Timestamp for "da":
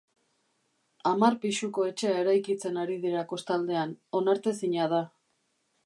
4.97-5.05